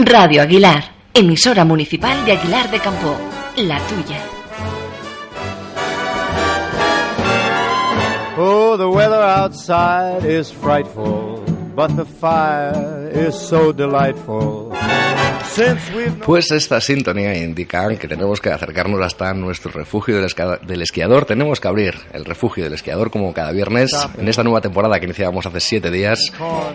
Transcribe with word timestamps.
Radio 0.00 0.40
Aguilar, 0.42 0.82
emisora 1.12 1.64
municipal 1.64 2.24
de 2.24 2.32
Aguilar 2.32 2.70
de 2.70 2.78
Campo, 2.78 3.16
la 3.56 3.78
tuya. 3.80 4.18
Oh, 8.38 8.76
the 8.78 8.88
weather 8.88 9.20
outside 9.22 10.24
is 10.24 10.50
frightful, 10.50 11.44
but 11.74 11.94
the 11.96 12.06
fire 12.06 13.10
is 13.12 13.34
so 13.34 13.72
delightful. 13.72 14.72
Pues 16.24 16.50
esta 16.50 16.80
sintonía 16.80 17.36
indica 17.36 17.88
que 17.96 18.08
tenemos 18.08 18.40
que 18.40 18.50
acercarnos 18.50 19.00
hasta 19.00 19.32
nuestro 19.34 19.70
refugio 19.72 20.16
del, 20.16 20.82
esquiador. 20.82 21.24
Tenemos 21.24 21.60
que 21.60 21.68
abrir 21.68 21.94
el 22.12 22.24
refugio 22.24 22.64
del 22.64 22.74
esquiador 22.74 23.10
como 23.10 23.32
cada 23.32 23.52
viernes. 23.52 23.90
En 24.18 24.28
esta 24.28 24.42
nueva 24.42 24.60
temporada 24.60 24.98
que 24.98 25.06
iniciábamos 25.06 25.46
hace 25.46 25.60
siete 25.60 25.90
días, 25.90 26.32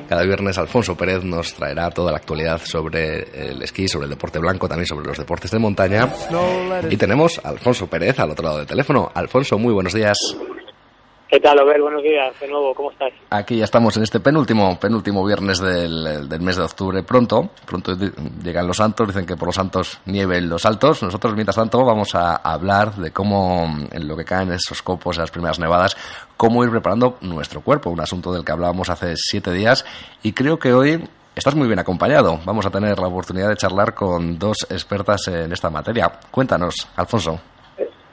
cada 0.10 0.24
viernes 0.24 0.58
Alfonso 0.58 0.96
Pérez 0.96 1.24
nos 1.24 1.54
traerá 1.54 1.90
toda 1.92 2.12
la 2.12 2.18
actualidad 2.18 2.62
sobre 2.64 3.50
el 3.50 3.62
esquí, 3.62 3.88
sobre 3.88 4.06
el 4.06 4.12
deporte 4.12 4.40
blanco, 4.40 4.68
también 4.68 4.88
sobre 4.88 5.08
los 5.08 5.18
deportes 5.18 5.52
de 5.52 5.60
montaña. 5.60 6.10
Y 6.90 6.98
tenemos 6.98 7.40
Alfonso 7.44 7.88
Pérez 7.88 8.20
al 8.20 8.32
otro 8.32 8.46
lado 8.46 8.58
del 8.58 8.68
teléfono. 8.68 9.12
Alfonso, 9.14 9.58
muy 9.58 9.74
buenos 9.74 9.94
días. 9.94 10.18
¿Qué 11.36 11.42
tal, 11.42 11.60
Obel? 11.60 11.82
Buenos 11.82 12.02
días 12.02 12.34
de 12.40 12.48
nuevo, 12.48 12.74
¿cómo 12.74 12.92
estás? 12.92 13.12
Aquí 13.30 13.58
ya 13.58 13.66
estamos 13.66 13.98
en 13.98 14.04
este 14.04 14.22
penúltimo, 14.22 14.80
penúltimo 14.80 15.26
viernes 15.26 15.60
del, 15.60 16.30
mes 16.40 16.56
de 16.56 16.64
octubre. 16.64 17.04
Pronto, 17.04 17.50
pronto 17.66 17.92
llegan 18.42 18.66
los 18.66 18.78
santos, 18.78 19.10
dicen 19.10 19.26
que 19.26 19.36
por 19.36 19.50
los 19.50 19.56
santos 19.56 20.00
nieven 20.06 20.48
los 20.48 20.66
altos. 20.66 21.04
Nosotros, 21.04 21.34
mientras 21.34 21.58
tanto, 21.58 21.84
vamos 21.84 22.16
a 22.16 22.38
hablar 22.38 22.96
de 22.96 23.12
cómo, 23.12 23.68
en 23.92 24.08
lo 24.08 24.16
que 24.16 24.24
caen 24.24 24.54
esos 24.54 24.82
copos, 24.82 25.18
las 25.18 25.30
primeras 25.30 25.60
nevadas, 25.60 25.98
cómo 26.38 26.64
ir 26.64 26.70
preparando 26.70 27.18
nuestro 27.20 27.60
cuerpo, 27.60 27.90
un 27.90 28.00
asunto 28.00 28.32
del 28.32 28.46
que 28.46 28.54
hablábamos 28.54 28.90
hace 28.90 29.16
siete 29.18 29.52
días. 29.52 29.86
Y 30.24 30.32
creo 30.32 30.58
que 30.58 30.72
hoy 30.72 31.04
estás 31.36 31.54
muy 31.54 31.68
bien 31.68 31.80
acompañado. 31.80 32.40
Vamos 32.46 32.66
a 32.66 32.72
tener 32.72 32.98
la 32.98 33.08
oportunidad 33.08 33.50
de 33.50 33.58
charlar 33.58 33.94
con 33.94 34.40
dos 34.40 34.66
expertas 34.70 35.28
en 35.28 35.52
esta 35.52 35.70
materia. 35.70 36.10
Cuéntanos, 36.32 36.88
Alfonso. 36.96 37.42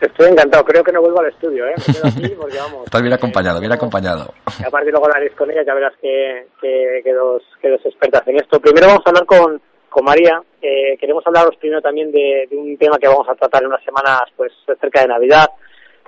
Estoy 0.03 0.31
encantado, 0.31 0.65
creo 0.65 0.83
que 0.83 0.91
no 0.91 1.01
vuelvo 1.01 1.21
al 1.21 1.29
estudio, 1.29 1.65
¿eh? 1.65 1.75
Me 1.79 1.95
quedo 1.95 2.07
aquí 2.09 2.35
porque 2.41 2.59
vamos. 2.59 2.85
Estás 2.87 3.03
bien 3.03 3.15
acompañado, 3.15 3.61
bien 3.61 3.71
acompañado. 3.71 4.35
Y 4.59 4.65
aparte 4.65 4.91
luego 4.91 5.07
hablaréis 5.07 5.33
con 5.35 5.49
ella, 5.49 5.63
ya 5.65 5.75
verás 5.75 5.95
que, 6.03 6.49
que, 6.61 7.13
dos, 7.13 7.43
que 7.61 7.69
dos 7.69 7.87
expertas 7.87 8.27
en 8.27 8.37
esto. 8.37 8.59
Primero 8.59 8.89
vamos 8.89 9.03
a 9.07 9.11
hablar 9.11 9.25
con, 9.27 9.63
con 9.89 10.05
María. 10.05 10.43
Eh, 10.61 10.97
queremos 10.99 11.25
hablaros 11.25 11.55
primero 11.57 11.81
también 11.81 12.11
de, 12.11 12.49
un 12.51 12.77
tema 12.79 12.99
que 12.99 13.07
vamos 13.07 13.29
a 13.29 13.37
tratar 13.37 13.63
en 13.63 13.69
unas 13.69 13.85
semanas 13.85 14.23
pues 14.37 14.53
cerca 14.81 15.03
de 15.03 15.07
Navidad. 15.07 15.47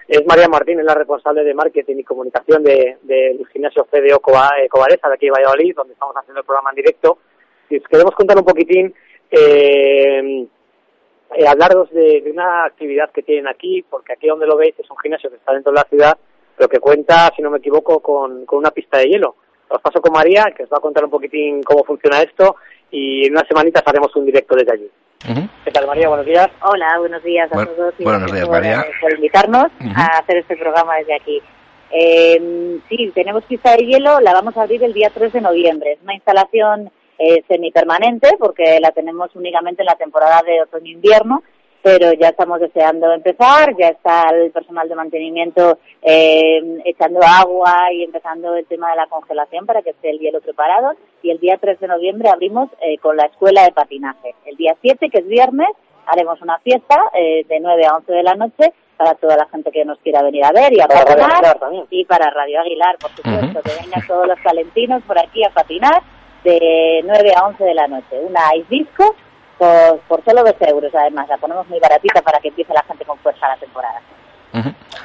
Es 0.08 0.26
María 0.26 0.48
Martín, 0.48 0.80
es 0.80 0.84
la 0.84 0.94
responsable 0.94 1.44
de 1.44 1.54
marketing 1.54 1.96
y 1.98 2.04
comunicación 2.04 2.64
del 2.64 2.98
de, 3.02 3.38
gimnasio 3.52 3.86
FDO 3.88 4.20
eh, 4.58 4.68
Covaresa 4.68 5.08
de 5.08 5.14
aquí 5.14 5.26
de 5.26 5.32
Valladolid, 5.32 5.74
donde 5.76 5.92
estamos 5.92 6.16
haciendo 6.16 6.40
el 6.40 6.46
programa 6.46 6.70
en 6.70 6.76
directo. 6.76 7.18
Y 7.70 7.78
os 7.78 7.84
queremos 7.88 8.14
contar 8.16 8.36
un 8.36 8.44
poquitín 8.44 8.92
eh, 9.30 10.46
eh, 11.36 11.46
hablaros 11.46 11.90
de, 11.90 12.22
una 12.30 12.64
actividad 12.64 13.10
que 13.10 13.22
tienen 13.22 13.48
aquí, 13.48 13.84
porque 13.88 14.12
aquí 14.12 14.28
donde 14.28 14.46
lo 14.46 14.56
veis 14.56 14.74
es 14.78 14.90
un 14.90 14.98
gimnasio 14.98 15.30
que 15.30 15.36
está 15.36 15.52
dentro 15.52 15.72
de 15.72 15.76
la 15.76 15.88
ciudad, 15.88 16.18
pero 16.56 16.68
que 16.68 16.80
cuenta, 16.80 17.30
si 17.34 17.42
no 17.42 17.50
me 17.50 17.58
equivoco, 17.58 18.00
con, 18.00 18.46
con 18.46 18.58
una 18.58 18.70
pista 18.70 18.98
de 18.98 19.08
hielo. 19.08 19.36
Os 19.68 19.80
paso 19.80 20.00
con 20.00 20.12
María, 20.12 20.52
que 20.56 20.64
os 20.64 20.70
va 20.70 20.76
a 20.78 20.80
contar 20.80 21.04
un 21.04 21.10
poquitín 21.10 21.62
cómo 21.62 21.84
funciona 21.84 22.22
esto, 22.22 22.56
y 22.90 23.26
en 23.26 23.32
unas 23.32 23.48
semanitas 23.48 23.82
haremos 23.86 24.14
un 24.16 24.26
directo 24.26 24.54
desde 24.54 24.72
allí. 24.72 24.90
¿Qué 25.64 25.70
tal, 25.70 25.86
María? 25.86 26.08
Buenos 26.08 26.26
días. 26.26 26.50
Hola, 26.60 26.98
buenos 26.98 27.22
días 27.22 27.50
a 27.50 27.64
todos. 27.64 27.94
Y 27.98 28.04
buenos 28.04 28.30
días, 28.30 28.46
María. 28.46 28.84
Por, 29.00 29.14
invitarnos 29.14 29.68
a 29.96 30.18
hacer 30.18 30.36
este 30.36 30.56
programa 30.56 30.96
desde 30.96 31.14
aquí. 31.14 31.42
Eh, 31.90 32.78
sí, 32.88 33.10
tenemos 33.14 33.44
pista 33.44 33.74
de 33.74 33.86
hielo, 33.86 34.20
la 34.20 34.34
vamos 34.34 34.56
a 34.56 34.62
abrir 34.62 34.82
el 34.84 34.92
día 34.92 35.10
3 35.14 35.32
de 35.32 35.40
noviembre. 35.40 35.92
Es 35.92 36.02
una 36.02 36.14
instalación 36.14 36.90
eh, 37.18 37.42
semipermanente 37.48 38.36
porque 38.38 38.78
la 38.80 38.90
tenemos 38.92 39.34
únicamente 39.34 39.82
en 39.82 39.86
la 39.86 39.96
temporada 39.96 40.42
de 40.44 40.62
otoño-invierno, 40.62 41.42
pero 41.84 42.14
ya 42.14 42.28
estamos 42.28 42.60
deseando 42.60 43.12
empezar, 43.12 43.76
ya 43.78 43.88
está 43.88 44.30
el 44.32 44.50
personal 44.52 44.88
de 44.88 44.94
mantenimiento 44.94 45.78
eh, 46.00 46.80
echando 46.86 47.20
agua 47.22 47.92
y 47.92 48.04
empezando 48.04 48.54
el 48.54 48.64
tema 48.64 48.88
de 48.90 48.96
la 48.96 49.06
congelación 49.06 49.66
para 49.66 49.82
que 49.82 49.90
esté 49.90 50.08
el 50.08 50.18
hielo 50.18 50.40
preparado. 50.40 50.92
Y 51.22 51.30
el 51.30 51.38
día 51.38 51.58
3 51.60 51.78
de 51.78 51.88
noviembre 51.88 52.30
abrimos 52.30 52.70
eh, 52.80 52.96
con 52.96 53.18
la 53.18 53.26
escuela 53.26 53.64
de 53.64 53.72
patinaje. 53.72 54.34
El 54.46 54.56
día 54.56 54.74
7, 54.80 55.10
que 55.10 55.18
es 55.18 55.28
viernes, 55.28 55.68
haremos 56.06 56.40
una 56.40 56.58
fiesta 56.60 56.96
eh, 57.12 57.44
de 57.46 57.60
9 57.60 57.84
a 57.84 57.96
11 57.96 58.12
de 58.14 58.22
la 58.22 58.34
noche 58.34 58.72
para 58.96 59.14
toda 59.16 59.36
la 59.36 59.46
gente 59.48 59.70
que 59.70 59.84
nos 59.84 59.98
quiera 59.98 60.22
venir 60.22 60.42
a 60.42 60.52
ver 60.52 60.72
y 60.72 60.80
a 60.80 60.86
patinar 60.86 61.58
y 61.90 62.06
para 62.06 62.30
Radio 62.30 62.60
Aguilar, 62.60 62.96
por 62.98 63.10
supuesto, 63.10 63.60
que 63.60 63.82
vengan 63.82 64.06
todos 64.06 64.26
los 64.26 64.38
calentinos 64.38 65.02
por 65.02 65.18
aquí 65.18 65.44
a 65.44 65.50
patinar 65.50 66.00
de 66.44 67.00
9 67.04 67.32
a 67.36 67.46
11 67.46 67.64
de 67.64 67.74
la 67.74 67.88
noche. 67.88 68.20
Una 68.20 68.54
ice 68.54 68.66
disco 68.68 69.16
por, 69.58 69.98
por 70.00 70.24
solo 70.24 70.44
2 70.44 70.54
euros, 70.68 70.94
además. 70.94 71.28
La 71.28 71.38
ponemos 71.38 71.66
muy 71.68 71.80
baratita 71.80 72.22
para 72.22 72.38
que 72.38 72.48
empiece 72.48 72.72
la 72.72 72.82
gente 72.82 73.04
con 73.04 73.18
fuerza 73.18 73.48
la 73.48 73.56
temporada. 73.56 74.00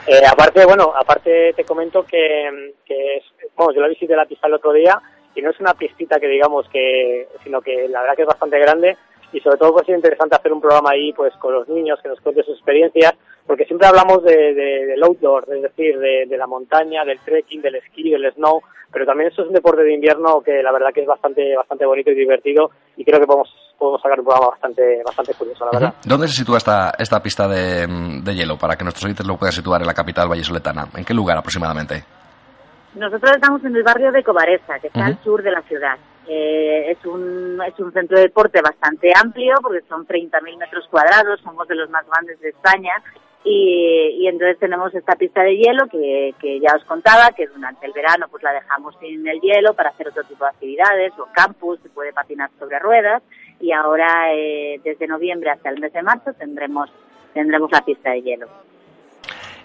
eh, 0.05 0.21
aparte, 0.29 0.65
bueno, 0.65 0.93
aparte 0.95 1.53
te 1.53 1.63
comento 1.63 2.03
que, 2.03 2.73
que 2.85 3.17
es, 3.17 3.23
bueno, 3.55 3.73
yo 3.73 3.81
la 3.81 3.87
visité 3.87 4.15
la 4.15 4.25
pista 4.25 4.47
el 4.47 4.53
otro 4.53 4.73
día 4.73 5.01
y 5.33 5.41
no 5.41 5.49
es 5.49 5.59
una 5.59 5.73
pistita 5.73 6.19
que 6.19 6.27
digamos 6.27 6.67
que, 6.69 7.27
sino 7.43 7.61
que 7.61 7.87
la 7.87 8.01
verdad 8.01 8.15
que 8.15 8.21
es 8.23 8.27
bastante 8.27 8.59
grande 8.59 8.97
y 9.31 9.39
sobre 9.39 9.57
todo 9.57 9.73
pues 9.73 9.89
es 9.89 9.95
interesante 9.95 10.35
hacer 10.35 10.51
un 10.51 10.61
programa 10.61 10.91
ahí 10.91 11.13
pues 11.13 11.33
con 11.35 11.53
los 11.53 11.67
niños 11.69 11.99
que 12.01 12.09
nos 12.09 12.19
cuenten 12.21 12.45
sus 12.45 12.55
experiencias 12.55 13.13
porque 13.45 13.65
siempre 13.65 13.87
hablamos 13.87 14.23
de, 14.23 14.53
del 14.53 15.03
outdoor, 15.03 15.45
es 15.51 15.63
decir, 15.63 15.97
de, 15.97 16.25
de, 16.27 16.37
la 16.37 16.45
montaña, 16.45 17.03
del 17.03 17.19
trekking, 17.19 17.63
del 17.63 17.77
esquí, 17.77 18.11
del 18.11 18.31
snow, 18.33 18.61
pero 18.91 19.07
también 19.07 19.31
eso 19.31 19.41
es 19.41 19.47
un 19.47 19.55
deporte 19.55 19.81
de 19.81 19.93
invierno 19.93 20.41
que 20.41 20.61
la 20.61 20.71
verdad 20.71 20.89
que 20.93 21.01
es 21.01 21.07
bastante 21.07 21.55
bastante 21.55 21.85
bonito 21.85 22.11
y 22.11 22.15
divertido 22.15 22.69
y 22.95 23.03
creo 23.03 23.19
que 23.19 23.25
podemos 23.25 23.49
podemos 23.77 24.01
sacar 24.01 24.19
un 24.19 24.25
programa 24.25 24.49
bastante 24.51 25.01
bastante 25.03 25.33
curioso, 25.33 25.65
la 25.65 25.71
verdad. 25.71 25.95
¿Dónde 26.05 26.27
se 26.27 26.35
sitúa 26.35 26.57
esta 26.57 26.91
esta 26.99 27.21
pista 27.21 27.47
de, 27.47 27.87
de 28.23 28.35
hielo 28.35 28.57
para 28.57 28.75
que 28.75 28.83
nuestros 28.83 29.05
oyentes 29.05 29.25
lo 29.25 29.37
puedan 29.37 29.53
situar 29.53 29.81
en 29.81 29.87
la 29.87 29.93
capital 29.93 30.27
vallesoletana? 30.29 30.87
¿En 30.95 31.05
qué 31.05 31.13
lugar 31.13 31.37
aproximadamente? 31.37 32.03
Nosotros 32.95 33.31
estamos 33.35 33.63
en 33.63 33.75
el 33.75 33.83
barrio 33.83 34.11
de 34.11 34.23
Cobaresa, 34.23 34.79
que 34.79 34.87
está 34.87 35.05
al 35.05 35.23
sur 35.23 35.41
de 35.43 35.51
la 35.51 35.61
ciudad. 35.63 35.95
Eh, 36.31 36.91
es, 36.91 37.03
un, 37.07 37.59
es 37.67 37.79
un 37.79 37.91
centro 37.91 38.15
de 38.15 38.25
deporte 38.25 38.61
bastante 38.61 39.11
amplio 39.19 39.55
porque 39.63 39.81
son 39.89 40.05
30.000 40.05 40.57
metros 40.59 40.87
cuadrados, 40.91 41.41
somos 41.41 41.67
de 41.67 41.73
los 41.73 41.89
más 41.89 42.05
grandes 42.07 42.39
de 42.39 42.49
España. 42.49 42.93
Y, 43.43 44.27
entonces 44.27 44.59
tenemos 44.59 44.93
esta 44.93 45.15
pista 45.15 45.41
de 45.41 45.57
hielo 45.57 45.87
que, 45.87 46.35
que 46.39 46.59
ya 46.59 46.75
os 46.75 46.83
contaba, 46.85 47.31
que 47.35 47.47
durante 47.47 47.87
el 47.87 47.93
verano 47.93 48.27
pues 48.29 48.43
la 48.43 48.53
dejamos 48.53 48.95
sin 48.99 49.27
el 49.27 49.41
hielo 49.41 49.73
para 49.73 49.89
hacer 49.89 50.09
otro 50.09 50.23
tipo 50.25 50.43
de 50.43 50.51
actividades, 50.51 51.13
o 51.17 51.27
campus, 51.33 51.79
se 51.81 51.89
puede 51.89 52.13
patinar 52.13 52.51
sobre 52.59 52.77
ruedas, 52.77 53.23
y 53.59 53.71
ahora 53.71 54.31
eh, 54.33 54.79
desde 54.83 55.07
noviembre 55.07 55.49
hasta 55.49 55.69
el 55.69 55.79
mes 55.79 55.93
de 55.93 56.03
marzo 56.03 56.33
tendremos, 56.33 56.91
tendremos 57.33 57.71
la 57.71 57.81
pista 57.81 58.11
de 58.11 58.21
hielo 58.21 58.47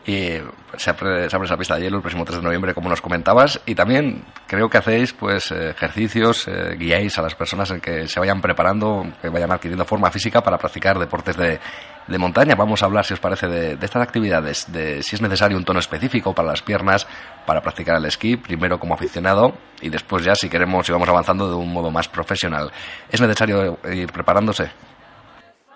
y 0.07 0.39
se 0.77 0.91
abre, 0.91 1.27
esa 1.27 1.57
pista 1.57 1.77
de 1.77 1.83
hielo 1.83 1.97
el 1.97 2.03
próximo 2.03 2.25
3 2.25 2.39
de 2.39 2.45
noviembre, 2.45 2.75
como 2.75 2.89
nos 2.89 3.01
comentabas, 3.01 3.61
y 3.65 3.75
también 3.75 4.25
creo 4.47 4.69
que 4.69 4.79
hacéis 4.79 5.13
pues 5.13 5.51
ejercicios, 5.51 6.47
eh, 6.47 6.77
guiáis 6.79 7.19
a 7.19 7.23
las 7.23 7.35
personas 7.35 7.71
en 7.71 7.81
que 7.81 8.07
se 8.07 8.21
vayan 8.21 8.41
preparando, 8.41 9.07
que 9.23 9.29
vayan 9.31 9.53
adquiriendo 9.53 9.85
forma 9.85 10.11
física 10.11 10.43
para 10.43 10.59
practicar 10.59 10.99
deportes 10.99 11.37
de, 11.37 11.59
de 12.07 12.19
montaña. 12.19 12.55
Vamos 12.55 12.83
a 12.83 12.87
hablar, 12.87 13.07
si 13.07 13.15
os 13.15 13.21
parece, 13.21 13.47
de, 13.49 13.77
de, 13.77 13.87
estas 13.87 14.03
actividades, 14.03 14.71
de 14.71 15.03
si 15.03 15.17
es 15.17 15.23
necesario 15.23 15.57
un 15.57 15.65
tono 15.65 15.81
específico 15.81 16.35
para 16.35 16.49
las 16.49 16.61
piernas, 16.61 17.07
para 17.47 17.63
practicar 17.63 17.97
el 17.97 18.05
esquí, 18.05 18.37
primero 18.37 18.79
como 18.79 18.95
aficionado 18.95 19.57
y 19.81 19.89
después 19.89 20.25
ya, 20.25 20.35
si 20.35 20.49
queremos, 20.49 20.87
si 20.87 20.93
vamos 20.93 21.09
avanzando 21.09 21.49
de 21.49 21.55
un 21.55 21.73
modo 21.73 21.91
más 21.91 22.09
profesional. 22.09 22.71
¿Es 23.09 23.21
necesario 23.21 23.79
ir 23.91 24.13
preparándose? 24.13 24.71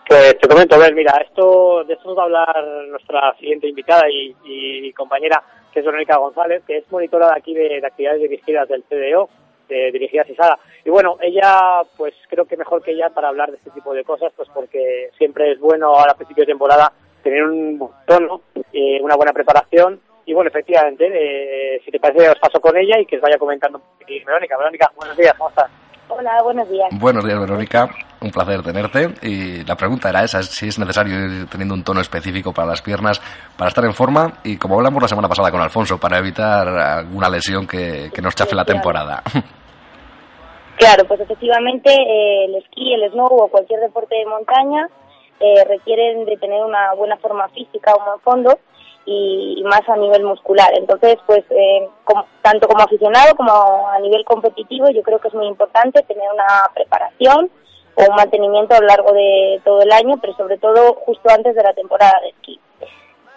Pues 0.08 0.38
te 0.38 0.48
comento, 0.48 0.74
a 0.74 0.78
ver, 0.78 0.94
mira, 0.94 1.12
esto, 1.22 1.84
de 1.84 1.92
esto 1.92 2.08
nos 2.08 2.16
va 2.16 2.22
a 2.22 2.24
hablar 2.24 2.64
nuestra 2.88 3.34
siguiente 3.38 3.68
invitada 3.68 4.04
y, 4.08 4.90
compañera, 4.94 5.42
que 5.70 5.80
es 5.80 5.84
Verónica 5.84 6.16
González, 6.16 6.62
que 6.66 6.78
es 6.78 6.90
monitora 6.90 7.26
de 7.26 7.36
aquí 7.36 7.52
de, 7.52 7.82
actividades 7.84 8.22
dirigidas 8.22 8.66
del 8.70 8.84
CDO, 8.84 9.28
de 9.68 9.92
dirigidas 9.92 10.30
ISADA. 10.30 10.58
Y 10.86 10.88
bueno, 10.88 11.18
ella, 11.20 11.82
pues 11.98 12.14
creo 12.30 12.46
que 12.46 12.56
mejor 12.56 12.82
que 12.82 12.92
ella 12.92 13.10
para 13.10 13.28
hablar 13.28 13.50
de 13.50 13.58
este 13.58 13.70
tipo 13.70 13.92
de 13.92 14.02
cosas, 14.02 14.32
pues 14.34 14.48
porque 14.54 15.10
siempre 15.18 15.52
es 15.52 15.60
bueno 15.60 15.88
ahora 15.88 16.12
a 16.12 16.16
principio 16.16 16.44
de 16.44 16.52
temporada 16.52 16.90
tener 17.22 17.44
un 17.44 17.78
tono, 18.06 18.40
eh, 18.72 18.98
una 19.02 19.14
buena 19.14 19.34
preparación. 19.34 20.00
Y 20.24 20.32
bueno, 20.32 20.48
efectivamente, 20.48 21.06
eh, 21.06 21.82
si 21.84 21.90
te 21.90 22.00
parece, 22.00 22.30
os 22.30 22.38
paso 22.38 22.62
con 22.62 22.74
ella 22.78 22.98
y 22.98 23.04
que 23.04 23.16
os 23.16 23.22
vaya 23.22 23.36
comentando. 23.36 23.82
Verónica, 24.06 24.56
Verónica, 24.56 24.90
buenos 24.96 25.18
días, 25.18 25.34
¿cómo 25.36 25.50
estás? 25.50 25.70
Hola, 26.10 26.42
buenos 26.42 26.68
días. 26.70 26.88
Buenos 26.98 27.24
días, 27.24 27.38
Verónica. 27.38 27.88
Un 28.20 28.30
placer 28.30 28.62
tenerte. 28.62 29.14
Y 29.22 29.64
la 29.64 29.76
pregunta 29.76 30.08
era 30.08 30.24
esa, 30.24 30.42
si 30.42 30.68
es 30.68 30.78
necesario 30.78 31.14
ir 31.14 31.48
teniendo 31.48 31.74
un 31.74 31.84
tono 31.84 32.00
específico 32.00 32.52
para 32.52 32.68
las 32.68 32.82
piernas 32.82 33.20
para 33.56 33.68
estar 33.68 33.84
en 33.84 33.92
forma 33.92 34.40
y 34.42 34.56
como 34.56 34.76
hablamos 34.76 35.02
la 35.02 35.08
semana 35.08 35.28
pasada 35.28 35.50
con 35.50 35.60
Alfonso, 35.60 35.98
para 35.98 36.18
evitar 36.18 36.66
alguna 36.66 37.28
lesión 37.28 37.66
que, 37.66 38.10
nos 38.22 38.34
chafe 38.34 38.54
la 38.54 38.64
temporada. 38.64 39.22
Claro, 40.78 41.04
pues 41.08 41.18
efectivamente 41.18 41.90
eh, 41.90 42.44
el 42.44 42.54
esquí, 42.54 42.94
el 42.94 43.10
snow 43.10 43.26
o 43.26 43.48
cualquier 43.48 43.80
deporte 43.80 44.14
de 44.14 44.26
montaña 44.26 44.88
eh, 45.40 45.64
requieren 45.64 46.24
de 46.24 46.36
tener 46.36 46.64
una 46.64 46.94
buena 46.94 47.16
forma 47.18 47.48
física 47.50 47.94
o 47.94 48.14
en 48.14 48.20
fondo 48.20 48.58
y, 49.04 49.62
más 49.64 49.88
a 49.88 49.96
nivel 49.96 50.24
muscular. 50.24 50.70
Entonces, 50.74 51.16
pues 51.26 51.44
eh, 51.50 51.88
tanto 52.42 52.68
como 52.68 52.82
aficionado 52.82 53.34
como 53.36 53.88
a 53.88 53.98
nivel 54.00 54.24
competitivo, 54.24 54.88
yo 54.90 55.02
creo 55.02 55.18
que 55.18 55.28
es 55.28 55.34
muy 55.34 55.46
importante 55.46 56.02
tener 56.02 56.30
una 56.32 56.70
preparación 56.74 57.50
o 57.94 58.10
un 58.10 58.16
mantenimiento 58.16 58.74
a 58.74 58.80
lo 58.80 58.86
largo 58.86 59.12
de 59.12 59.60
todo 59.64 59.82
el 59.82 59.92
año, 59.92 60.18
pero 60.20 60.34
sobre 60.34 60.58
todo 60.58 60.94
justo 60.94 61.30
antes 61.30 61.54
de 61.54 61.62
la 61.62 61.72
temporada 61.72 62.20
de 62.22 62.28
esquí. 62.28 62.60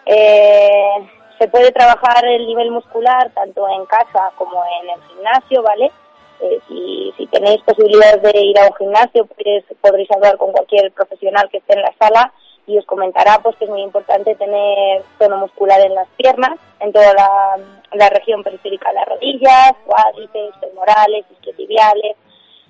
Eh, 0.05 1.09
se 1.39 1.47
puede 1.47 1.71
trabajar 1.71 2.25
el 2.25 2.45
nivel 2.45 2.71
muscular 2.71 3.31
tanto 3.33 3.67
en 3.69 3.85
casa 3.85 4.31
como 4.35 4.63
en 4.81 4.89
el 4.89 5.01
gimnasio, 5.07 5.63
¿vale? 5.63 5.91
Eh, 6.41 6.59
si, 6.67 7.13
si 7.17 7.27
tenéis 7.27 7.61
posibilidades 7.61 8.21
de 8.23 8.39
ir 8.39 8.57
a 8.59 8.67
un 8.67 8.75
gimnasio, 8.75 9.25
pues, 9.25 9.63
podréis 9.79 10.09
hablar 10.11 10.37
con 10.37 10.51
cualquier 10.51 10.91
profesional 10.91 11.47
que 11.51 11.57
esté 11.57 11.73
en 11.73 11.83
la 11.83 11.93
sala 11.99 12.33
y 12.67 12.77
os 12.77 12.85
comentará 12.85 13.39
pues 13.41 13.55
que 13.57 13.65
es 13.65 13.69
muy 13.69 13.81
importante 13.81 14.35
tener 14.35 15.03
tono 15.19 15.37
muscular 15.37 15.81
en 15.81 15.95
las 15.95 16.07
piernas, 16.17 16.57
en 16.79 16.91
toda 16.93 17.13
la, 17.13 18.09
región 18.09 18.43
periférica 18.43 18.89
de 18.89 18.95
las 18.95 19.07
rodillas, 19.07 19.73
cuádriceps, 19.85 20.59
femorales, 20.59 21.25
isquiotibiales, 21.31 22.15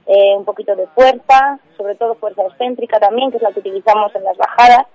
eh, 0.07 0.35
un 0.35 0.45
poquito 0.45 0.75
de 0.75 0.87
fuerza, 0.87 1.59
sobre 1.77 1.95
todo 1.95 2.15
fuerza 2.15 2.43
excéntrica 2.43 2.99
también, 2.99 3.31
que 3.31 3.37
es 3.37 3.43
la 3.43 3.51
que 3.51 3.59
utilizamos 3.59 4.13
en 4.15 4.23
las 4.23 4.37
bajadas, 4.37 4.87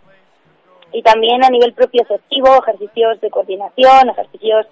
y 0.93 1.03
también 1.03 1.45
a 1.45 1.51
nivel 1.51 1.73
propio 1.73 2.03
efectivo, 2.03 2.49
ejercicios 2.57 3.21
de 3.21 3.31
coordinación, 3.31 4.11
ejercicios 4.11 4.67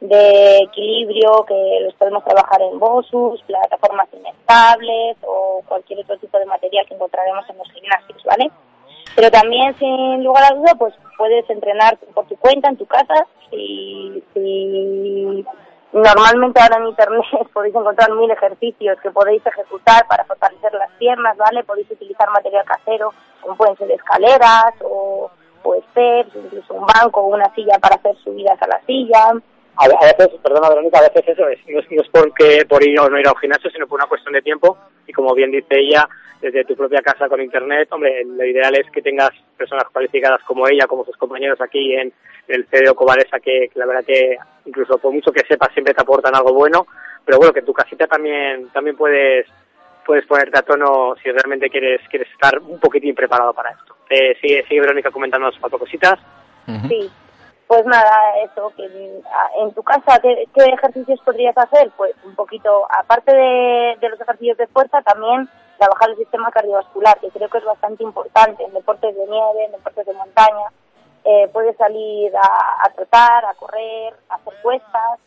de 0.00 0.58
equilibrio 0.58 1.44
que 1.46 1.80
los 1.82 1.94
podemos 1.94 2.22
trabajar 2.24 2.60
en 2.62 2.78
BOSUS, 2.78 3.42
plataformas 3.42 4.08
inestables 4.12 5.16
o 5.26 5.62
cualquier 5.66 6.00
otro 6.00 6.18
tipo 6.18 6.38
de 6.38 6.46
material 6.46 6.86
que 6.86 6.94
encontraremos 6.94 7.48
en 7.48 7.58
los 7.58 7.70
gimnasios, 7.72 8.22
¿vale? 8.24 8.50
Pero 9.14 9.30
también, 9.30 9.74
sin 9.78 10.22
lugar 10.22 10.44
a 10.44 10.54
duda, 10.54 10.74
pues 10.78 10.94
puedes 11.16 11.48
entrenar 11.48 11.96
por 12.14 12.26
tu 12.26 12.36
cuenta, 12.36 12.68
en 12.68 12.76
tu 12.76 12.84
casa. 12.86 13.26
Y, 13.50 14.22
normalmente 15.92 16.60
ahora 16.60 16.76
en 16.76 16.88
Internet 16.88 17.24
podéis 17.54 17.74
encontrar 17.74 18.12
mil 18.12 18.30
ejercicios 18.30 19.00
que 19.00 19.10
podéis 19.10 19.44
ejecutar 19.46 20.06
para 20.06 20.24
fortalecer 20.24 20.74
las 20.74 20.90
piernas, 20.98 21.36
¿vale? 21.38 21.64
Podéis 21.64 21.90
utilizar 21.90 22.28
material 22.30 22.66
casero, 22.66 23.14
como 23.40 23.56
pueden 23.56 23.76
ser 23.78 23.90
escaleras 23.90 24.74
o, 24.82 25.30
o 25.62 25.74
steps, 25.90 26.34
incluso 26.34 26.74
un 26.74 26.84
banco 26.84 27.22
o 27.22 27.28
una 27.28 27.52
silla 27.54 27.78
para 27.80 27.96
hacer 27.96 28.14
subidas 28.22 28.60
a 28.60 28.66
la 28.66 28.80
silla. 28.84 29.32
A 29.78 29.88
veces, 29.88 30.28
perdona 30.42 30.70
Verónica, 30.70 30.98
a 30.98 31.08
veces 31.08 31.28
eso 31.28 31.48
es, 31.48 31.58
no 31.68 31.80
es, 31.80 31.90
no 31.90 32.02
es 32.02 32.08
porque 32.08 32.64
por 32.66 32.82
ir 32.82 32.98
o 32.98 33.10
no 33.10 33.20
ir 33.20 33.28
a 33.28 33.32
un 33.32 33.38
gimnasio, 33.38 33.70
sino 33.70 33.86
por 33.86 33.98
una 33.98 34.08
cuestión 34.08 34.32
de 34.32 34.42
tiempo. 34.42 34.78
Y 35.06 35.12
como 35.12 35.34
bien 35.34 35.50
dice 35.50 35.78
ella, 35.78 36.08
desde 36.40 36.64
tu 36.64 36.76
propia 36.76 37.02
casa 37.02 37.28
con 37.28 37.40
internet, 37.40 37.88
hombre, 37.90 38.24
lo 38.24 38.44
ideal 38.44 38.74
es 38.74 38.90
que 38.90 39.02
tengas 39.02 39.30
personas 39.56 39.84
cualificadas 39.92 40.42
como 40.44 40.66
ella, 40.68 40.86
como 40.86 41.04
sus 41.04 41.16
compañeros 41.16 41.60
aquí 41.60 41.94
en 41.94 42.12
el 42.48 42.66
CDO 42.66 42.94
Covaresa, 42.94 43.40
que, 43.40 43.70
la 43.74 43.86
verdad 43.86 44.04
que 44.04 44.36
incluso 44.64 44.98
por 44.98 45.12
mucho 45.12 45.32
que 45.32 45.46
sepas 45.46 45.72
siempre 45.72 45.94
te 45.94 46.02
aportan 46.02 46.34
algo 46.34 46.52
bueno, 46.52 46.86
pero 47.24 47.38
bueno, 47.38 47.52
que 47.52 47.60
en 47.60 47.66
tu 47.66 47.72
casita 47.72 48.06
también, 48.06 48.68
también 48.70 48.96
puedes 48.96 49.46
puedes 50.04 50.24
ponerte 50.26 50.56
a 50.56 50.62
tono 50.62 51.16
si 51.20 51.30
realmente 51.32 51.68
quieres 51.68 52.00
quieres 52.08 52.30
estar 52.30 52.60
un 52.60 52.78
poquitín 52.78 53.14
preparado 53.14 53.52
para 53.52 53.70
esto. 53.70 53.96
Eh, 54.08 54.36
sigue, 54.40 54.64
sigue 54.68 54.80
Verónica 54.80 55.10
comentándonos 55.10 55.58
cuatro 55.58 55.80
cositas. 55.80 56.18
Sí, 56.88 57.10
pues 57.66 57.84
nada, 57.84 58.38
eso, 58.44 58.72
que 58.76 58.84
en 58.84 59.74
tu 59.74 59.82
casa, 59.82 60.20
¿qué, 60.20 60.46
ejercicios 60.54 61.20
podrías 61.20 61.56
hacer? 61.58 61.90
Pues 61.96 62.14
un 62.24 62.34
poquito, 62.36 62.86
aparte 62.90 63.34
de, 63.34 63.96
de 64.00 64.08
los 64.08 64.20
ejercicios 64.20 64.56
de 64.56 64.68
fuerza, 64.68 65.02
también 65.02 65.48
trabajar 65.78 66.10
el 66.10 66.16
sistema 66.16 66.50
cardiovascular, 66.50 67.18
que 67.18 67.30
creo 67.30 67.48
que 67.48 67.58
es 67.58 67.64
bastante 67.64 68.04
importante 68.04 68.64
en 68.64 68.72
deportes 68.72 69.14
de 69.16 69.26
nieve, 69.26 69.64
en 69.64 69.72
deportes 69.72 70.06
de 70.06 70.12
montaña. 70.14 70.72
Eh, 71.24 71.48
puedes 71.52 71.76
salir 71.76 72.32
a, 72.36 72.84
a, 72.84 72.90
trotar, 72.90 73.44
a 73.44 73.54
correr, 73.54 74.14
a 74.28 74.36
hacer 74.36 74.54
cuestas, 74.62 75.18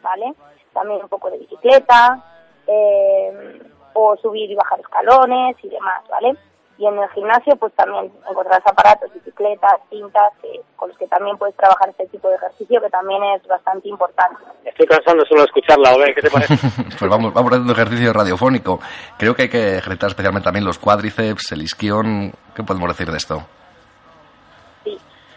¿vale? 0.00 0.32
También 0.72 1.02
un 1.02 1.08
poco 1.08 1.28
de 1.28 1.38
bicicleta, 1.38 2.22
eh, 2.68 3.60
o 3.94 4.16
subir 4.16 4.48
y 4.48 4.54
bajar 4.54 4.78
escalones 4.78 5.56
y 5.62 5.68
demás, 5.68 6.04
¿vale? 6.08 6.36
Y 6.80 6.86
en 6.86 6.98
el 6.98 7.10
gimnasio, 7.10 7.54
pues 7.56 7.74
también 7.74 8.10
encontrarás 8.26 8.66
aparatos, 8.66 9.12
bicicletas, 9.12 9.74
cintas, 9.90 10.32
con 10.76 10.88
los 10.88 10.96
que 10.96 11.06
también 11.08 11.36
puedes 11.36 11.54
trabajar 11.54 11.90
este 11.90 12.06
tipo 12.06 12.26
de 12.30 12.36
ejercicio, 12.36 12.80
que 12.80 12.88
también 12.88 13.22
es 13.36 13.46
bastante 13.46 13.86
importante. 13.90 14.38
Estoy 14.64 14.86
cansando 14.86 15.22
solo 15.26 15.42
de 15.42 15.46
escucharla, 15.48 15.92
¿o 15.92 15.98
¿qué 16.14 16.22
te 16.22 16.30
parece? 16.30 16.54
pues 16.98 17.10
vamos, 17.10 17.34
vamos 17.34 17.52
haciendo 17.52 17.74
ejercicio 17.74 18.14
radiofónico. 18.14 18.80
Creo 19.18 19.34
que 19.34 19.42
hay 19.42 19.48
que 19.50 19.76
ejercitar 19.76 20.08
especialmente 20.08 20.46
también 20.46 20.64
los 20.64 20.78
cuádriceps, 20.78 21.52
el 21.52 21.60
isquión. 21.60 22.32
¿Qué 22.54 22.62
podemos 22.62 22.88
decir 22.88 23.10
de 23.10 23.18
esto? 23.18 23.42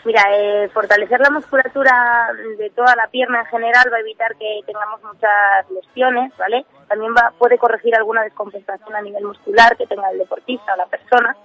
Mira, 0.06 0.22
eh, 0.32 0.70
fortalecer 0.74 1.22
la 1.22 1.30
musculatura 1.30 2.28
de 2.58 2.70
toda 2.72 2.94
la 2.96 3.08
pierna 3.08 3.40
en 3.40 3.46
general 3.46 3.86
va 3.92 3.98
a 3.98 4.02
evitar 4.02 4.36
que 4.36 4.60
tengamos 4.66 5.02
muchas 5.02 5.70
lesiones, 5.72 6.36
¿vale? 6.38 6.66
También 6.90 7.14
va, 7.14 7.32
puede 7.38 7.58
corregir 7.58 7.96
alguna 7.96 8.22
descompensación 8.24 8.94
a 8.94 9.02
nivel 9.02 9.24
muscular 9.24 9.78
que 9.78 9.88
tenga 9.88 10.10
el 10.12 10.18
deportista 10.18 10.74
o 10.74 10.78
la 10.78 10.88
persona. 10.88 11.38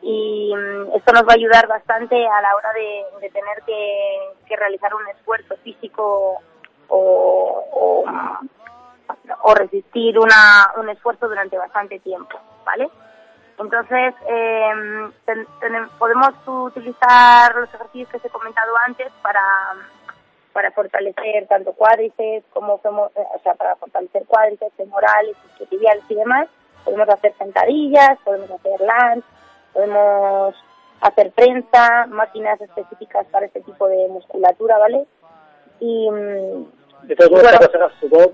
Y 0.00 0.54
mm, 0.56 0.96
esto 0.96 1.12
nos 1.12 1.22
va 1.24 1.32
a 1.32 1.36
ayudar 1.36 1.66
bastante 1.68 2.16
a 2.16 2.40
la 2.40 2.56
hora 2.56 2.70
de, 2.72 3.28
tener 3.28 3.62
que, 3.66 4.56
realizar 4.56 4.94
un 4.94 5.06
esfuerzo 5.08 5.56
físico 5.62 6.40
o, 6.88 8.04
o, 9.42 9.54
resistir 9.54 10.18
una, 10.18 10.72
un 10.76 10.88
esfuerzo 10.88 11.28
durante 11.28 11.58
bastante 11.58 11.98
tiempo, 12.00 12.38
¿vale? 12.64 12.88
Entonces, 13.62 14.14
eh, 14.28 14.70
podemos 15.98 16.30
utilizar 16.46 17.54
los 17.54 17.72
ejercicios 17.72 18.08
que 18.10 18.16
os 18.16 18.24
he 18.24 18.30
comentado 18.30 18.72
antes 18.86 19.10
para, 19.22 19.42
para 20.52 20.70
fortalecer 20.72 21.46
tanto 21.48 21.72
cuádriceps 21.72 22.46
como, 22.52 22.74
o 22.74 23.40
sea, 23.42 23.54
para 23.54 23.76
fortalecer 23.76 24.24
cuádriceps, 24.26 24.76
femorales, 24.76 25.36
isquiotibiales 25.50 26.04
y 26.08 26.14
demás. 26.14 26.48
Podemos 26.84 27.08
hacer 27.08 27.34
sentadillas, 27.38 28.18
podemos 28.24 28.50
hacer 28.50 28.80
lunge, 28.80 29.26
podemos 29.72 30.54
hacer 31.00 31.30
prensa, 31.32 32.06
máquinas 32.06 32.60
específicas 32.60 33.26
para 33.26 33.46
este 33.46 33.60
tipo 33.60 33.88
de 33.88 34.08
musculatura, 34.08 34.78
¿vale? 34.78 35.06
Y, 35.80 36.10
mm, 36.10 36.64
de 37.02 37.16
supongo, 38.00 38.32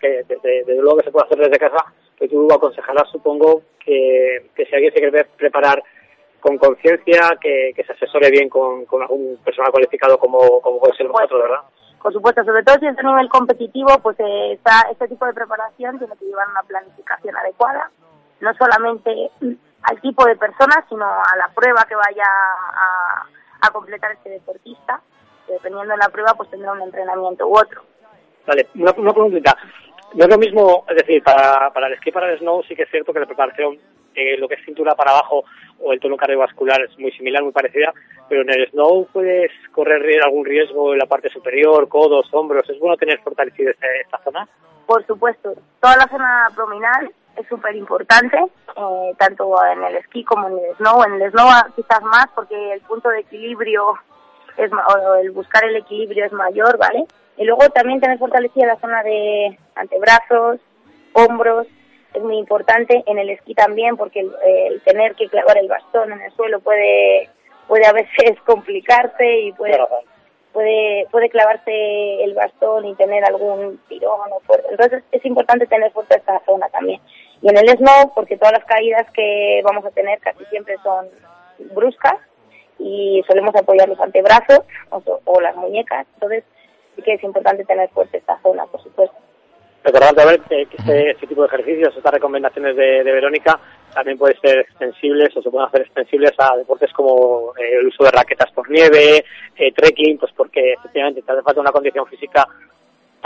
que 0.00 0.24
desde, 0.26 0.74
luego 0.76 0.96
que 0.96 1.04
se 1.04 1.10
puede 1.10 1.26
hacer 1.26 1.38
desde 1.38 1.58
casa, 1.58 1.84
que 2.16 2.28
tú 2.28 2.48
aconsejarás, 2.52 3.08
supongo, 3.10 3.62
que, 3.78 4.50
que 4.54 4.66
si 4.66 4.74
alguien 4.74 4.92
se 4.92 5.00
quiere 5.00 5.24
preparar 5.36 5.82
con 6.40 6.58
conciencia, 6.58 7.36
que, 7.40 7.72
se 7.74 7.92
asesore 7.92 8.30
bien 8.30 8.48
con, 8.48 8.84
con 8.86 9.02
algún 9.02 9.36
personal 9.44 9.72
cualificado 9.72 10.18
como, 10.18 10.60
como 10.60 10.78
puede 10.78 10.96
ser 10.96 11.08
vosotros, 11.08 11.42
¿verdad? 11.42 11.60
Por 12.02 12.12
supuesto, 12.12 12.44
sobre 12.44 12.62
todo 12.62 12.78
si 12.78 12.86
es 12.86 12.98
a 12.98 13.02
nivel 13.02 13.28
competitivo, 13.28 13.98
pues 14.02 14.18
eh, 14.20 14.52
está, 14.52 14.86
este 14.90 15.08
tipo 15.08 15.26
de 15.26 15.34
preparación 15.34 15.98
tiene 15.98 16.16
que 16.16 16.24
llevar 16.24 16.48
una 16.48 16.62
planificación 16.62 17.36
adecuada, 17.36 17.90
no 18.40 18.54
solamente 18.54 19.30
al 19.82 20.00
tipo 20.00 20.24
de 20.24 20.36
personas, 20.36 20.84
sino 20.88 21.04
a 21.04 21.36
la 21.36 21.48
prueba 21.54 21.84
que 21.88 21.96
vaya 21.96 22.24
a, 22.24 23.26
a 23.66 23.70
completar 23.70 24.12
este 24.12 24.30
deportista. 24.30 25.00
Dependiendo 25.48 25.92
de 25.92 25.98
la 25.98 26.08
prueba, 26.08 26.34
pues 26.34 26.50
tendrá 26.50 26.72
un 26.72 26.82
entrenamiento 26.82 27.46
u 27.46 27.56
otro. 27.56 27.82
Vale, 28.46 28.68
una, 28.74 28.92
una 28.96 29.12
preguntita. 29.12 29.56
No 30.14 30.24
es 30.24 30.30
lo 30.30 30.38
mismo, 30.38 30.84
es 30.88 30.96
decir, 30.96 31.22
para, 31.22 31.70
para 31.70 31.88
el 31.88 31.94
esquí 31.94 32.10
para 32.10 32.32
el 32.32 32.38
snow 32.38 32.62
sí 32.64 32.74
que 32.74 32.84
es 32.84 32.90
cierto 32.90 33.12
que 33.12 33.20
la 33.20 33.26
preparación, 33.26 33.78
eh, 34.14 34.36
lo 34.38 34.48
que 34.48 34.54
es 34.54 34.64
cintura 34.64 34.94
para 34.94 35.10
abajo 35.10 35.44
o 35.80 35.92
el 35.92 36.00
tono 36.00 36.16
cardiovascular 36.16 36.80
es 36.82 36.98
muy 36.98 37.12
similar, 37.12 37.42
muy 37.42 37.52
parecida, 37.52 37.92
pero 38.28 38.42
en 38.42 38.50
el 38.50 38.70
snow 38.70 39.06
puedes 39.12 39.50
correr 39.72 40.22
algún 40.22 40.44
riesgo 40.44 40.92
en 40.92 40.98
la 40.98 41.06
parte 41.06 41.28
superior, 41.28 41.88
codos, 41.88 42.32
hombros. 42.32 42.68
¿Es 42.70 42.78
bueno 42.78 42.96
tener 42.96 43.20
fortalecida 43.20 43.72
esta, 43.72 44.18
zona? 44.24 44.48
Por 44.86 45.04
supuesto, 45.06 45.54
toda 45.80 45.96
la 45.96 46.08
zona 46.08 46.46
abdominal 46.46 47.10
es 47.36 47.46
súper 47.48 47.76
importante, 47.76 48.38
eh, 48.38 49.14
tanto 49.18 49.54
en 49.70 49.82
el 49.84 49.96
esquí 49.96 50.24
como 50.24 50.48
en 50.48 50.58
el 50.64 50.76
snow. 50.76 51.02
En 51.04 51.20
el 51.20 51.30
snow 51.30 51.48
quizás 51.74 52.02
más 52.02 52.28
porque 52.34 52.72
el 52.72 52.80
punto 52.82 53.10
de 53.10 53.20
equilibrio 53.20 53.98
es, 54.56 54.70
o 54.72 55.14
el 55.16 55.30
buscar 55.30 55.64
el 55.64 55.76
equilibrio 55.76 56.24
es 56.24 56.32
mayor, 56.32 56.78
¿vale? 56.78 57.06
Y 57.36 57.44
luego 57.44 57.68
también 57.70 58.00
tener 58.00 58.18
fortalecida 58.18 58.66
la 58.66 58.80
zona 58.80 59.02
de 59.02 59.58
antebrazos, 59.74 60.60
hombros, 61.12 61.66
es 62.14 62.22
muy 62.22 62.38
importante. 62.38 63.02
En 63.06 63.18
el 63.18 63.30
esquí 63.30 63.54
también, 63.54 63.96
porque 63.96 64.20
el, 64.20 64.80
tener 64.82 65.14
que 65.14 65.28
clavar 65.28 65.58
el 65.58 65.68
bastón 65.68 66.12
en 66.12 66.20
el 66.22 66.32
suelo 66.32 66.60
puede, 66.60 67.28
puede 67.68 67.86
a 67.86 67.92
veces 67.92 68.40
complicarse 68.46 69.40
y 69.40 69.52
puede, 69.52 69.78
puede, 70.52 71.06
puede 71.10 71.28
clavarse 71.28 72.24
el 72.24 72.34
bastón 72.34 72.86
y 72.86 72.94
tener 72.94 73.24
algún 73.24 73.78
tirón 73.88 74.32
o 74.32 74.40
fuerte. 74.40 74.68
Entonces 74.70 75.04
es 75.12 75.24
importante 75.26 75.66
tener 75.66 75.92
fuerte 75.92 76.16
esta 76.16 76.40
zona 76.46 76.68
también. 76.70 77.00
Y 77.42 77.50
en 77.50 77.58
el 77.58 77.68
snow, 77.76 78.12
porque 78.14 78.38
todas 78.38 78.52
las 78.52 78.64
caídas 78.64 79.10
que 79.12 79.60
vamos 79.62 79.84
a 79.84 79.90
tener 79.90 80.18
casi 80.20 80.44
siempre 80.46 80.76
son 80.82 81.06
bruscas 81.74 82.16
y 82.78 83.22
solemos 83.26 83.54
apoyar 83.54 83.88
los 83.88 84.00
antebrazos 84.00 84.60
o, 84.90 85.40
las 85.40 85.56
muñecas, 85.56 86.06
entonces 86.14 86.44
sí 86.94 87.02
que 87.02 87.14
es 87.14 87.22
importante 87.24 87.64
tener 87.64 87.88
fuerte 87.90 88.18
esta 88.18 88.38
zona, 88.42 88.66
por 88.66 88.82
supuesto. 88.82 89.16
Recordando 89.84 90.22
a 90.22 90.26
ver 90.26 90.40
que 90.40 90.62
este, 90.62 91.10
este, 91.10 91.26
tipo 91.28 91.42
de 91.42 91.46
ejercicios, 91.46 91.96
estas 91.96 92.12
recomendaciones 92.12 92.74
de, 92.74 93.04
Verónica, 93.04 93.58
también 93.94 94.18
pueden 94.18 94.38
ser 94.40 94.58
extensibles 94.58 95.36
o 95.36 95.42
se 95.42 95.50
pueden 95.50 95.68
hacer 95.68 95.82
extensibles 95.82 96.32
a 96.38 96.56
deportes 96.56 96.92
como 96.92 97.52
eh, 97.56 97.78
el 97.78 97.86
uso 97.86 98.02
de 98.02 98.10
raquetas 98.10 98.50
por 98.50 98.68
nieve, 98.68 99.24
eh, 99.56 99.72
trekking, 99.72 100.18
pues 100.18 100.32
porque 100.36 100.72
efectivamente 100.72 101.22
te 101.22 101.32
hace 101.32 101.42
falta 101.42 101.60
una 101.60 101.70
condición 101.70 102.04
física 102.06 102.48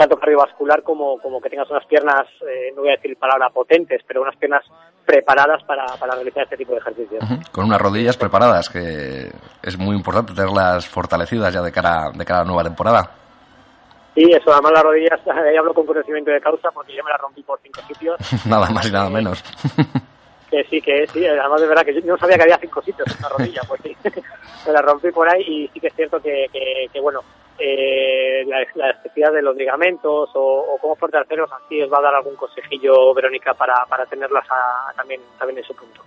tanto 0.01 0.17
cardiovascular 0.17 0.81
como, 0.81 1.19
como 1.19 1.39
que 1.39 1.49
tengas 1.49 1.69
unas 1.69 1.85
piernas, 1.85 2.25
eh, 2.41 2.73
no 2.75 2.81
voy 2.81 2.89
a 2.89 2.95
decir 2.95 3.15
palabra 3.17 3.49
potentes, 3.49 4.01
pero 4.07 4.23
unas 4.23 4.35
piernas 4.35 4.63
preparadas 5.05 5.63
para, 5.63 5.85
para 5.99 6.15
realizar 6.15 6.43
este 6.43 6.57
tipo 6.57 6.71
de 6.71 6.79
ejercicios. 6.79 7.23
Con 7.51 7.65
unas 7.65 7.79
rodillas 7.79 8.17
preparadas, 8.17 8.67
que 8.67 9.29
es 9.61 9.77
muy 9.77 9.95
importante 9.95 10.33
tenerlas 10.33 10.87
fortalecidas 10.87 11.53
ya 11.53 11.61
de 11.61 11.71
cara, 11.71 12.09
de 12.11 12.25
cara 12.25 12.39
a 12.39 12.43
la 12.43 12.47
nueva 12.47 12.63
temporada. 12.63 13.11
Sí, 14.15 14.23
eso, 14.31 14.51
además 14.51 14.71
las 14.73 14.83
rodillas, 14.83 15.19
ahí 15.27 15.55
hablo 15.55 15.73
con 15.75 15.85
conocimiento 15.85 16.31
de 16.31 16.41
causa 16.41 16.69
porque 16.73 16.95
yo 16.95 17.03
me 17.03 17.11
las 17.11 17.21
rompí 17.21 17.43
por 17.43 17.59
cinco 17.61 17.81
sitios. 17.87 18.17
nada 18.47 18.71
más 18.71 18.87
y 18.87 18.91
nada 18.91 19.09
menos. 19.09 19.43
que 20.49 20.63
sí, 20.63 20.81
que 20.81 21.05
sí, 21.13 21.27
además 21.27 21.61
de 21.61 21.67
verdad 21.67 21.85
que 21.85 21.93
yo 21.93 22.01
no 22.01 22.17
sabía 22.17 22.37
que 22.37 22.43
había 22.43 22.57
cinco 22.57 22.81
sitios 22.81 23.07
en 23.15 23.21
la 23.21 23.29
rodilla, 23.29 23.61
pues 23.67 23.81
sí, 23.83 23.95
me 24.65 24.73
la 24.73 24.81
rompí 24.81 25.11
por 25.11 25.29
ahí 25.29 25.43
y 25.47 25.67
sí 25.69 25.79
que 25.79 25.87
es 25.87 25.95
cierto 25.95 26.19
que, 26.19 26.47
que, 26.91 26.99
bueno, 26.99 27.21
eh, 27.59 28.43
la, 28.47 28.65
la 28.75 29.31
de 29.31 29.41
los 29.41 29.55
ligamentos 29.55 30.29
o, 30.33 30.77
cómo 30.81 30.95
fortalecerlos, 30.95 31.51
así 31.51 31.81
os 31.81 31.91
va 31.91 31.99
a 31.99 32.01
dar 32.01 32.15
algún 32.15 32.35
consejillo, 32.35 33.13
Verónica, 33.13 33.53
para, 33.53 33.85
para 33.89 34.05
tenerlas 34.05 34.45
también, 34.95 35.21
también 35.37 35.59
en 35.59 35.63
su 35.63 35.75
punto. 35.75 36.01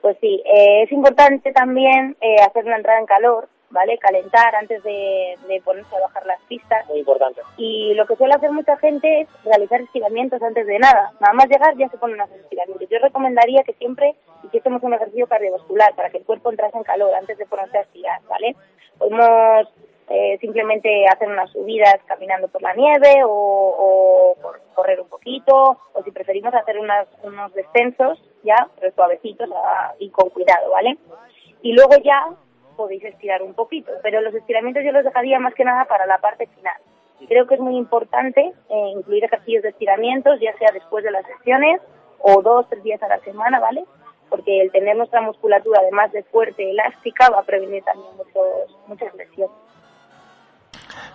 Pues 0.00 0.16
sí, 0.20 0.42
eh, 0.44 0.82
es 0.82 0.92
importante 0.92 1.52
también 1.52 2.16
eh, 2.20 2.36
hacer 2.40 2.64
una 2.64 2.76
entrada 2.76 3.00
en 3.00 3.06
calor, 3.06 3.48
¿vale? 3.70 3.98
Calentar 3.98 4.54
antes 4.54 4.82
de, 4.82 5.36
ponerse 5.64 5.96
a 5.96 6.00
bajar 6.00 6.24
las 6.26 6.40
pistas. 6.42 6.86
Muy 6.88 7.00
importante. 7.00 7.42
Y 7.56 7.94
lo 7.94 8.06
que 8.06 8.16
suele 8.16 8.34
hacer 8.34 8.52
mucha 8.52 8.76
gente 8.78 9.22
es 9.22 9.28
realizar 9.44 9.80
estiramientos 9.80 10.40
antes 10.42 10.66
de 10.66 10.78
nada. 10.78 11.12
Nada 11.20 11.34
más 11.34 11.48
llegar 11.48 11.76
ya 11.76 11.88
se 11.88 11.98
ponen 11.98 12.20
a 12.20 12.24
hacer 12.24 12.40
estiramientos. 12.40 12.88
Yo 12.88 12.98
recomendaría 13.00 13.64
que 13.64 13.74
siempre 13.74 14.14
hiciésemos 14.44 14.82
un 14.82 14.94
ejercicio 14.94 15.26
cardiovascular 15.26 15.94
para 15.96 16.10
que 16.10 16.18
el 16.18 16.24
cuerpo 16.24 16.50
entrase 16.50 16.76
en 16.76 16.84
calor 16.84 17.14
antes 17.14 17.36
de 17.36 17.46
ponerse 17.46 17.78
a 17.78 17.82
estirar, 17.82 18.20
¿vale? 18.28 18.54
Podemos 18.98 19.68
eh, 20.10 20.38
simplemente 20.40 21.06
hacer 21.06 21.28
unas 21.28 21.50
subidas 21.50 21.96
caminando 22.06 22.48
por 22.48 22.62
la 22.62 22.72
nieve 22.74 23.22
o, 23.26 24.34
correr 24.74 25.00
un 25.00 25.08
poquito 25.08 25.76
o 25.92 26.02
si 26.04 26.12
preferimos 26.12 26.54
hacer 26.54 26.76
unos 26.78 27.52
descensos 27.52 28.22
ya, 28.44 28.68
pero 28.78 28.92
suavecitos 28.94 29.50
ah, 29.54 29.92
y 29.98 30.08
con 30.10 30.30
cuidado, 30.30 30.70
¿vale? 30.70 30.96
Y 31.62 31.72
luego 31.72 31.96
ya 32.02 32.30
podéis 32.76 33.04
estirar 33.04 33.42
un 33.42 33.54
poquito, 33.54 33.90
pero 34.02 34.20
los 34.20 34.32
estiramientos 34.34 34.84
yo 34.84 34.92
los 34.92 35.04
dejaría 35.04 35.40
más 35.40 35.52
que 35.54 35.64
nada 35.64 35.84
para 35.86 36.06
la 36.06 36.18
parte 36.18 36.46
final. 36.46 36.80
Creo 37.26 37.48
que 37.48 37.56
es 37.56 37.60
muy 37.60 37.76
importante 37.76 38.40
eh, 38.40 38.92
incluir 38.96 39.24
ejercicios 39.24 39.64
de 39.64 39.70
estiramientos, 39.70 40.38
ya 40.40 40.56
sea 40.56 40.70
después 40.72 41.02
de 41.02 41.10
las 41.10 41.26
sesiones 41.26 41.82
o 42.20 42.40
dos, 42.40 42.66
tres 42.70 42.82
días 42.84 43.02
a 43.02 43.08
la 43.08 43.18
semana, 43.20 43.58
¿vale? 43.58 43.84
Porque 44.30 44.60
el 44.60 44.70
tener 44.70 44.96
nuestra 44.96 45.20
musculatura, 45.20 45.80
además 45.80 46.12
de 46.12 46.22
fuerte, 46.22 46.70
elástica, 46.70 47.28
va 47.30 47.40
a 47.40 47.44
prevenir 47.44 47.82
también 47.82 48.16
muchos, 48.16 48.78
muchas 48.86 49.12
lesiones 49.16 49.50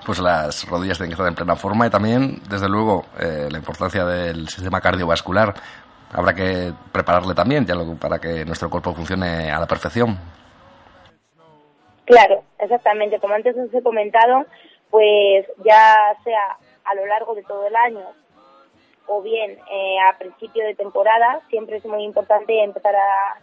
pues 0.06 0.20
las 0.20 0.68
rodillas 0.68 0.98
tienen 0.98 1.10
que 1.10 1.14
estar 1.14 1.28
en 1.28 1.36
plena 1.36 1.56
forma 1.56 1.88
y 1.88 1.90
también, 1.90 2.42
desde 2.50 2.70
luego, 2.70 3.06
eh, 3.20 3.48
la 3.52 3.58
importancia 3.58 4.06
del 4.06 4.48
sistema 4.48 4.82
cardiovascular. 4.82 5.54
Habrá 6.12 6.34
que 6.34 6.72
prepararle 6.92 7.34
también 7.34 7.66
ya 7.66 7.76
para 8.00 8.20
que 8.20 8.46
nuestro 8.46 8.70
cuerpo 8.70 8.94
funcione 8.94 9.52
a 9.52 9.60
la 9.60 9.66
perfección. 9.66 10.18
Claro, 12.06 12.44
exactamente. 12.60 13.20
Como 13.20 13.34
antes 13.34 13.56
os 13.58 13.74
he 13.74 13.82
comentado, 13.82 14.46
pues 14.90 15.48
ya 15.66 15.96
sea 16.24 16.58
a 16.86 16.96
lo 16.96 17.06
largo 17.08 17.34
de 17.34 17.44
todo 17.44 17.66
el 17.66 17.76
año 17.76 18.06
o 19.08 19.22
bien 19.22 19.52
eh, 19.72 19.98
a 20.00 20.18
principio 20.18 20.66
de 20.66 20.76
temporada, 20.76 21.42
siempre 21.50 21.78
es 21.78 21.86
muy 21.86 22.04
importante 22.04 22.64
empezar 22.64 22.96
a, 22.96 23.40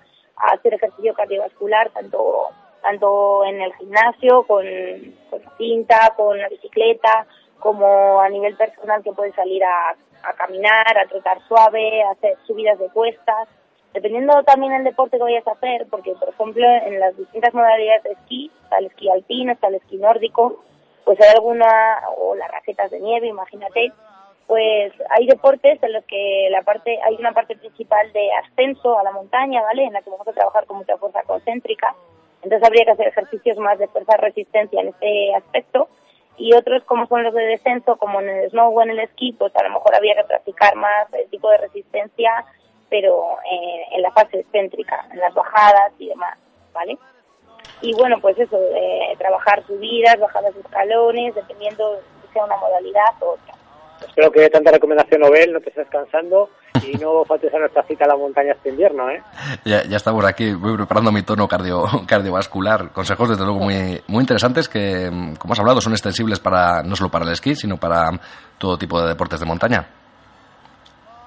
hacer 0.52 0.72
ejercicio 0.72 1.12
cardiovascular, 1.12 1.90
tanto 1.90 2.46
tanto 2.82 3.44
en 3.44 3.60
el 3.60 3.72
gimnasio, 3.74 4.42
con, 4.44 4.64
la 4.64 5.56
cinta, 5.56 6.14
con 6.16 6.38
la 6.38 6.48
bicicleta, 6.48 7.26
como 7.58 8.20
a 8.20 8.28
nivel 8.28 8.56
personal 8.56 9.02
que 9.02 9.12
puedes 9.12 9.34
salir 9.34 9.62
a, 9.64 9.94
a 10.22 10.32
caminar, 10.34 10.98
a 10.98 11.06
trotar 11.06 11.38
suave, 11.46 12.02
a 12.02 12.12
hacer 12.12 12.36
subidas 12.46 12.78
de 12.78 12.88
cuestas. 12.90 13.48
Dependiendo 13.92 14.42
también 14.44 14.72
del 14.72 14.84
deporte 14.84 15.16
que 15.16 15.22
vayas 15.22 15.46
a 15.46 15.52
hacer, 15.52 15.86
porque 15.90 16.14
por 16.14 16.28
ejemplo 16.28 16.64
en 16.64 17.00
las 17.00 17.16
distintas 17.16 17.52
modalidades 17.52 18.04
de 18.04 18.12
esquí, 18.12 18.50
está 18.62 18.78
el 18.78 18.86
esquí 18.86 19.10
alpino, 19.10 19.52
está 19.52 19.66
el 19.66 19.74
esquí 19.76 19.96
nórdico, 19.96 20.62
pues 21.04 21.20
hay 21.20 21.30
alguna, 21.34 22.00
o 22.18 22.36
las 22.36 22.50
raquetas 22.52 22.90
de 22.92 23.00
nieve, 23.00 23.26
imagínate, 23.26 23.92
pues 24.46 24.92
hay 25.10 25.26
deportes 25.26 25.82
en 25.82 25.92
los 25.92 26.04
que 26.04 26.48
la 26.50 26.62
parte, 26.62 27.00
hay 27.04 27.16
una 27.16 27.32
parte 27.32 27.56
principal 27.56 28.12
de 28.12 28.30
ascenso 28.44 28.98
a 28.98 29.02
la 29.02 29.12
montaña, 29.12 29.62
¿vale? 29.62 29.84
En 29.84 29.92
la 29.92 30.02
que 30.02 30.10
vamos 30.10 30.26
a 30.28 30.32
trabajar 30.32 30.66
con 30.66 30.78
mucha 30.78 30.96
fuerza 30.96 31.22
concéntrica, 31.22 31.94
entonces 32.42 32.66
habría 32.66 32.84
que 32.84 32.92
hacer 32.92 33.08
ejercicios 33.08 33.58
más 33.58 33.78
de 33.78 33.88
fuerza 33.88 34.16
resistencia 34.16 34.80
en 34.80 34.88
este 34.88 35.34
aspecto, 35.34 35.88
y 36.36 36.54
otros 36.54 36.82
como 36.84 37.06
son 37.06 37.22
los 37.22 37.34
de 37.34 37.42
descenso, 37.42 37.96
como 37.96 38.20
en 38.20 38.30
el 38.30 38.50
snow 38.50 38.74
o 38.74 38.82
en 38.82 38.90
el 38.90 39.00
esquí, 39.00 39.32
pues 39.32 39.54
a 39.56 39.62
lo 39.62 39.70
mejor 39.70 39.94
habría 39.94 40.14
que 40.14 40.24
practicar 40.24 40.74
más 40.74 41.12
el 41.12 41.28
tipo 41.28 41.50
de 41.50 41.58
resistencia 41.58 42.46
pero 42.90 43.38
eh, 43.50 43.84
en 43.92 44.02
la 44.02 44.10
fase 44.10 44.40
excéntrica, 44.40 45.06
en 45.12 45.20
las 45.20 45.32
bajadas 45.32 45.92
y 45.98 46.08
demás, 46.08 46.36
¿vale? 46.74 46.98
Y 47.80 47.94
bueno, 47.94 48.20
pues 48.20 48.38
eso, 48.38 48.58
eh, 48.74 49.14
trabajar 49.16 49.64
subidas, 49.66 50.18
bajadas 50.18 50.52
de 50.54 50.60
escalones, 50.60 51.34
dependiendo 51.34 52.00
si 52.20 52.32
sea 52.32 52.44
una 52.44 52.56
modalidad 52.56 53.14
u 53.22 53.26
otra. 53.26 53.54
Espero 54.06 54.30
que 54.30 54.48
tanta 54.48 54.70
recomendación 54.70 55.20
Nobel 55.20 55.52
no 55.52 55.60
te 55.60 55.70
estés 55.70 55.88
cansando 55.88 56.50
y 56.86 56.96
no 56.96 57.24
faltes 57.28 57.52
a 57.54 57.58
nuestra 57.58 57.82
cita 57.84 58.04
a 58.04 58.08
la 58.08 58.16
montaña 58.16 58.52
este 58.52 58.70
invierno, 58.70 59.10
¿eh? 59.10 59.22
Ya, 59.64 59.82
ya 59.84 59.96
estamos 59.96 60.24
aquí, 60.24 60.52
voy 60.54 60.76
preparando 60.76 61.12
mi 61.12 61.22
tono 61.22 61.46
cardio, 61.46 61.84
cardiovascular. 62.06 62.92
Consejos, 62.92 63.30
desde 63.30 63.44
luego, 63.44 63.60
muy, 63.60 64.00
muy 64.08 64.20
interesantes 64.22 64.68
que, 64.68 65.10
como 65.38 65.52
has 65.52 65.60
hablado, 65.60 65.80
son 65.80 65.92
extensibles 65.92 66.40
para 66.40 66.82
no 66.82 66.96
solo 66.96 67.10
para 67.10 67.24
el 67.24 67.32
esquí, 67.32 67.54
sino 67.54 67.76
para 67.76 68.10
todo 68.58 68.78
tipo 68.78 69.00
de 69.00 69.08
deportes 69.08 69.40
de 69.40 69.46
montaña. 69.46 69.86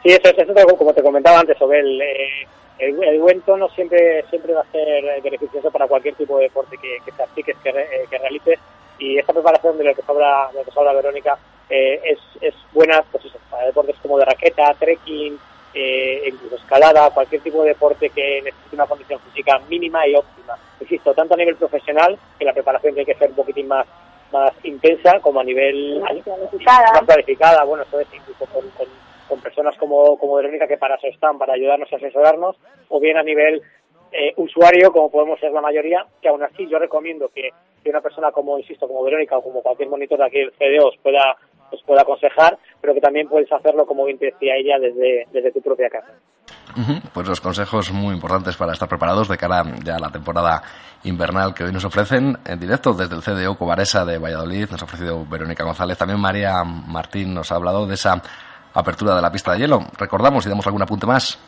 Sí, 0.04 0.10
eso, 0.10 0.30
es 0.36 0.78
como 0.78 0.94
te 0.94 1.02
comentaba 1.02 1.40
antes, 1.40 1.58
sobre 1.58 1.80
eh, 1.80 2.46
el, 2.80 3.02
el, 3.04 3.20
buen 3.22 3.40
tono 3.42 3.70
siempre 3.70 4.24
siempre 4.30 4.54
va 4.54 4.62
a 4.62 4.72
ser 4.72 5.22
beneficioso 5.24 5.72
para 5.72 5.88
cualquier 5.88 6.16
tipo 6.16 6.38
de 6.38 6.44
deporte 6.44 6.78
que, 6.78 6.98
que 7.06 7.14
practiques, 7.14 7.56
que, 7.64 7.70
eh, 7.70 8.06
que 8.10 8.18
realices. 8.18 8.60
Y 9.00 9.18
esta 9.18 9.34
preparación 9.34 9.78
de 9.78 9.86
lo 9.86 9.96
que 9.96 10.02
habla, 10.06 10.50
de 10.52 10.60
lo 10.60 10.66
que 10.66 10.80
habla 10.80 10.94
Verónica 10.94 11.38
eh, 11.70 12.02
es, 12.04 12.20
es 12.42 12.56
buena 12.72 13.04
pues 13.12 13.26
para 13.50 13.66
deportes 13.66 13.96
como 14.02 14.18
de 14.18 14.26
raqueta, 14.26 14.74
trekking, 14.76 15.38
eh, 15.74 16.24
incluso 16.28 16.56
escalada, 16.58 17.10
cualquier 17.12 17.42
tipo 17.42 17.64
de 17.64 17.70
deporte 17.70 18.10
que 18.10 18.42
necesite 18.44 18.76
una 18.76 18.86
condición 18.86 19.20
física 19.22 19.60
mínima 19.70 20.08
y 20.08 20.16
óptima. 20.16 20.58
Insisto, 20.80 21.14
tanto 21.14 21.34
a 21.34 21.38
nivel 21.38 21.56
profesional, 21.56 22.18
que 22.38 22.46
la 22.46 22.54
preparación 22.54 22.94
tiene 22.94 23.12
que 23.12 23.18
ser 23.18 23.30
un 23.30 23.36
poquitín 23.36 23.68
más 23.68 23.86
más 24.32 24.52
intensa, 24.64 25.20
como 25.20 25.42
a 25.42 25.44
nivel 25.44 26.00
más 26.00 26.12
planificada, 26.24 26.92
más 26.92 27.04
planificada 27.04 27.64
bueno, 27.66 27.84
eso 27.84 28.00
es 28.00 28.08
incluso 28.16 28.48
con 28.48 28.64
con 29.34 29.42
personas 29.42 29.76
como, 29.78 30.18
como 30.18 30.36
Verónica 30.36 30.68
que 30.68 30.78
para 30.78 30.96
eso 30.96 31.08
están, 31.08 31.38
para 31.38 31.54
ayudarnos 31.54 31.92
y 31.92 31.96
asesorarnos, 31.96 32.56
o 32.90 33.00
bien 33.00 33.18
a 33.18 33.24
nivel 33.24 33.62
eh, 34.12 34.34
usuario, 34.38 34.92
como 34.92 35.10
podemos 35.10 35.40
ser 35.40 35.52
la 35.52 35.62
mayoría, 35.62 36.06
que 36.22 36.30
aún 36.30 36.44
así 36.44 36.68
yo 36.68 36.78
recomiendo 36.78 37.30
que, 37.30 37.50
una 37.86 38.00
persona 38.00 38.32
como, 38.32 38.58
insisto, 38.58 38.88
como 38.88 39.04
Verónica 39.04 39.38
o 39.38 39.44
como 39.44 39.62
cualquier 39.62 39.90
monitor 39.90 40.18
de 40.20 40.26
aquí 40.26 40.38
del 40.40 40.54
CDO 40.54 40.88
os 40.88 40.98
pueda, 40.98 41.36
os 41.74 41.84
pueda 41.84 42.02
aconsejar, 42.02 42.58
pero 42.82 42.94
que 42.94 43.02
también 43.02 43.28
puedes 43.28 43.52
hacerlo, 43.52 43.86
como 43.86 44.06
bien 44.06 44.18
te 44.18 44.28
decía 44.28 44.54
ella, 44.56 44.80
desde, 44.80 45.28
desde 45.32 45.52
tu 45.52 45.62
propia 45.62 45.90
casa. 45.90 46.14
Pues 47.14 47.28
los 47.28 47.40
consejos 47.40 47.92
muy 47.92 48.16
importantes 48.16 48.58
para 48.58 48.74
estar 48.74 48.90
preparados 48.90 49.28
de 49.28 49.38
cara 49.38 49.64
ya 49.84 49.96
a 49.96 50.00
la 50.00 50.10
temporada 50.10 50.62
invernal 51.04 51.54
que 51.54 51.64
hoy 51.64 51.72
nos 51.72 51.86
ofrecen 51.86 52.36
en 52.46 52.60
directo 52.60 52.94
desde 52.94 53.16
el 53.16 53.22
CDO 53.22 53.56
Cobaresa 53.56 54.06
de 54.06 54.18
Valladolid. 54.18 54.70
Nos 54.72 54.82
ha 54.82 54.86
ofrecido 54.86 55.26
Verónica 55.26 55.64
González. 55.64 55.98
También 55.98 56.20
María 56.20 56.64
Martín 56.64 57.34
nos 57.34 57.52
ha 57.52 57.56
hablado 57.56 57.86
de 57.86 57.94
esa 57.94 58.22
apertura 58.74 59.16
de 59.16 59.22
la 59.22 59.32
pista 59.32 59.54
de 59.54 59.60
hielo. 59.60 59.80
Recordamos 60.00 60.46
y 60.46 60.50
damos 60.50 60.66
algún 60.66 60.82
apunte 60.82 61.06
más. 61.06 61.40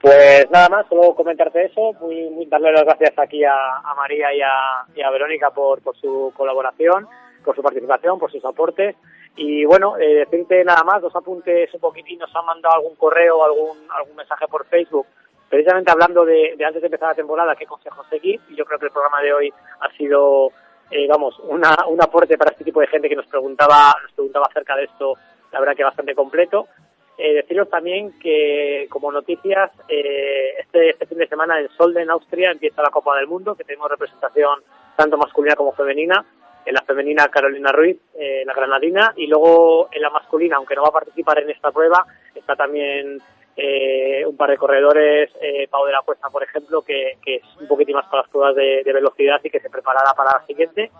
Pues 0.00 0.48
nada 0.50 0.68
más, 0.68 0.86
solo 0.88 1.14
comentarte 1.14 1.64
eso, 1.64 1.92
muy, 2.00 2.30
muy 2.30 2.46
darle 2.46 2.70
las 2.72 2.84
gracias 2.84 3.18
aquí 3.18 3.42
a, 3.44 3.82
María 3.96 4.28
y 4.32 5.00
a, 5.02 5.10
Verónica 5.10 5.50
por, 5.50 5.82
por 5.82 5.96
su 5.96 6.32
colaboración, 6.36 7.08
por 7.48 7.56
su 7.56 7.62
participación, 7.62 8.18
por 8.18 8.30
sus 8.30 8.44
aportes. 8.44 8.94
Y 9.34 9.64
bueno, 9.64 9.96
eh, 9.96 10.26
decirte 10.26 10.62
nada 10.64 10.84
más, 10.84 11.00
dos 11.00 11.16
apuntes 11.16 11.72
un 11.72 11.80
poquitín, 11.80 12.18
nos 12.18 12.36
han 12.36 12.44
mandado 12.44 12.74
algún 12.74 12.94
correo, 12.96 13.42
algún, 13.42 13.78
algún 13.90 14.16
mensaje 14.16 14.46
por 14.48 14.66
Facebook, 14.66 15.06
precisamente 15.48 15.90
hablando 15.90 16.26
de, 16.26 16.54
antes 16.62 16.82
de 16.82 16.88
empezar 16.88 17.08
la 17.08 17.14
temporada, 17.14 17.56
qué 17.56 17.64
consejos 17.64 18.06
seguir. 18.10 18.38
Y 18.50 18.54
yo 18.54 18.66
creo 18.66 18.78
que 18.78 18.84
el 18.84 18.92
programa 18.92 19.22
de 19.22 19.32
hoy 19.32 19.52
ha 19.80 19.90
sido, 19.96 20.50
eh, 20.90 21.06
vamos, 21.08 21.38
una, 21.44 21.74
un 21.86 22.02
aporte 22.02 22.36
para 22.36 22.50
este 22.50 22.64
tipo 22.64 22.82
de 22.82 22.86
gente 22.88 23.08
que 23.08 23.16
nos 23.16 23.26
preguntaba, 23.28 23.94
nos 24.02 24.12
preguntaba 24.12 24.44
acerca 24.50 24.76
de 24.76 24.84
esto 24.84 25.14
la 25.50 25.60
verdad 25.60 25.74
que 25.74 25.84
bastante 25.84 26.14
completo. 26.14 26.68
Eh, 27.16 27.32
deciros 27.32 27.70
también 27.70 28.12
que, 28.20 28.88
como 28.90 29.10
noticias, 29.10 29.70
eh, 29.88 30.52
este, 30.58 30.90
este 30.90 31.06
fin 31.06 31.16
de 31.16 31.28
semana 31.28 31.58
en 31.58 31.70
Solde, 31.70 32.02
en 32.02 32.10
Austria, 32.10 32.50
empieza 32.50 32.82
la 32.82 32.90
Copa 32.90 33.16
del 33.16 33.26
Mundo, 33.26 33.54
que 33.54 33.64
tenemos 33.64 33.88
representación 33.88 34.60
tanto 34.96 35.16
masculina 35.16 35.56
como 35.56 35.72
femenina. 35.72 36.26
En 36.68 36.74
la 36.74 36.82
femenina, 36.82 37.28
Carolina 37.28 37.72
Ruiz, 37.72 37.96
eh, 38.14 38.42
la 38.44 38.52
granadina, 38.52 39.14
y 39.16 39.26
luego 39.26 39.88
en 39.90 40.02
la 40.02 40.10
masculina, 40.10 40.56
aunque 40.56 40.74
no 40.74 40.82
va 40.82 40.88
a 40.88 41.00
participar 41.00 41.38
en 41.38 41.48
esta 41.48 41.72
prueba, 41.72 42.04
está 42.34 42.56
también 42.56 43.22
eh, 43.56 44.22
un 44.26 44.36
par 44.36 44.50
de 44.50 44.58
corredores, 44.58 45.30
eh, 45.40 45.66
Pau 45.70 45.86
de 45.86 45.92
la 45.92 46.02
Cuesta, 46.02 46.28
por 46.28 46.42
ejemplo, 46.42 46.82
que, 46.82 47.16
que, 47.24 47.36
es 47.36 47.42
un 47.58 47.68
poquitín 47.68 47.96
más 47.96 48.04
para 48.08 48.20
las 48.20 48.30
pruebas 48.30 48.54
de, 48.54 48.82
de 48.84 48.92
velocidad 48.92 49.40
y 49.42 49.48
que 49.48 49.60
se 49.60 49.70
preparará 49.70 50.12
para 50.14 50.40
la 50.40 50.46
siguiente. 50.46 50.90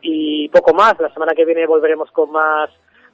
Y 0.00 0.48
poco 0.48 0.74
más, 0.74 0.98
la 0.98 1.12
semana 1.12 1.34
que 1.36 1.44
viene 1.44 1.68
volveremos 1.68 2.10
con 2.10 2.32
más 2.32 2.68